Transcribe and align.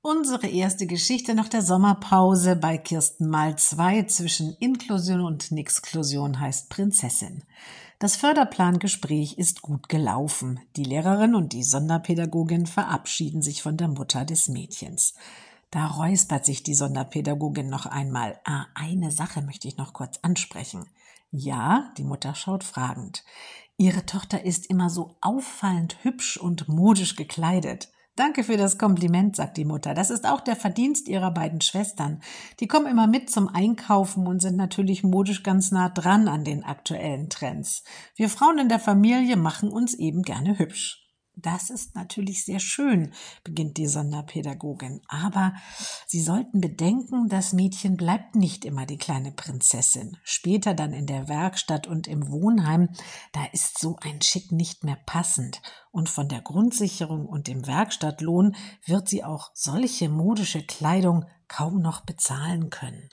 Unsere 0.00 0.46
erste 0.46 0.86
Geschichte 0.86 1.34
nach 1.34 1.48
der 1.48 1.60
Sommerpause 1.60 2.54
bei 2.54 2.78
Kirsten 2.78 3.28
mal 3.28 3.58
zwei 3.58 4.04
zwischen 4.04 4.54
Inklusion 4.60 5.20
und 5.20 5.50
Nixklusion 5.50 6.38
heißt 6.38 6.70
Prinzessin. 6.70 7.42
Das 7.98 8.14
Förderplangespräch 8.14 9.38
ist 9.38 9.60
gut 9.60 9.88
gelaufen. 9.88 10.60
Die 10.76 10.84
Lehrerin 10.84 11.34
und 11.34 11.52
die 11.52 11.64
Sonderpädagogin 11.64 12.66
verabschieden 12.66 13.42
sich 13.42 13.60
von 13.60 13.76
der 13.76 13.88
Mutter 13.88 14.24
des 14.24 14.46
Mädchens. 14.46 15.14
Da 15.72 15.88
räuspert 15.88 16.46
sich 16.46 16.62
die 16.62 16.74
Sonderpädagogin 16.74 17.68
noch 17.68 17.86
einmal. 17.86 18.38
Ah, 18.44 18.66
eine 18.76 19.10
Sache 19.10 19.42
möchte 19.42 19.66
ich 19.66 19.78
noch 19.78 19.94
kurz 19.94 20.20
ansprechen. 20.22 20.86
Ja, 21.32 21.92
die 21.98 22.04
Mutter 22.04 22.36
schaut 22.36 22.62
fragend. 22.62 23.24
Ihre 23.76 24.06
Tochter 24.06 24.44
ist 24.44 24.66
immer 24.70 24.90
so 24.90 25.16
auffallend 25.20 26.04
hübsch 26.04 26.36
und 26.36 26.68
modisch 26.68 27.16
gekleidet. 27.16 27.90
Danke 28.18 28.42
für 28.42 28.56
das 28.56 28.78
Kompliment, 28.78 29.36
sagt 29.36 29.58
die 29.58 29.64
Mutter. 29.64 29.94
Das 29.94 30.10
ist 30.10 30.26
auch 30.26 30.40
der 30.40 30.56
Verdienst 30.56 31.06
ihrer 31.06 31.30
beiden 31.30 31.60
Schwestern. 31.60 32.20
Die 32.58 32.66
kommen 32.66 32.88
immer 32.88 33.06
mit 33.06 33.30
zum 33.30 33.46
Einkaufen 33.46 34.26
und 34.26 34.42
sind 34.42 34.56
natürlich 34.56 35.04
modisch 35.04 35.44
ganz 35.44 35.70
nah 35.70 35.88
dran 35.88 36.26
an 36.26 36.42
den 36.42 36.64
aktuellen 36.64 37.30
Trends. 37.30 37.84
Wir 38.16 38.28
Frauen 38.28 38.58
in 38.58 38.68
der 38.68 38.80
Familie 38.80 39.36
machen 39.36 39.70
uns 39.70 39.94
eben 39.94 40.22
gerne 40.22 40.58
hübsch. 40.58 41.07
Das 41.40 41.70
ist 41.70 41.94
natürlich 41.94 42.44
sehr 42.44 42.58
schön, 42.58 43.12
beginnt 43.44 43.76
die 43.76 43.86
Sonderpädagogin. 43.86 45.02
Aber 45.06 45.54
Sie 46.08 46.20
sollten 46.20 46.60
bedenken, 46.60 47.28
das 47.28 47.52
Mädchen 47.52 47.96
bleibt 47.96 48.34
nicht 48.34 48.64
immer 48.64 48.86
die 48.86 48.98
kleine 48.98 49.30
Prinzessin. 49.30 50.16
Später 50.24 50.74
dann 50.74 50.92
in 50.92 51.06
der 51.06 51.28
Werkstatt 51.28 51.86
und 51.86 52.08
im 52.08 52.28
Wohnheim, 52.28 52.88
da 53.32 53.44
ist 53.52 53.78
so 53.78 53.96
ein 54.00 54.20
Schick 54.20 54.50
nicht 54.50 54.82
mehr 54.82 54.98
passend. 55.06 55.62
Und 55.92 56.08
von 56.08 56.28
der 56.28 56.42
Grundsicherung 56.42 57.26
und 57.26 57.46
dem 57.46 57.68
Werkstattlohn 57.68 58.56
wird 58.84 59.08
sie 59.08 59.22
auch 59.22 59.52
solche 59.54 60.08
modische 60.08 60.66
Kleidung 60.66 61.24
kaum 61.46 61.80
noch 61.80 62.00
bezahlen 62.00 62.68
können. 62.68 63.10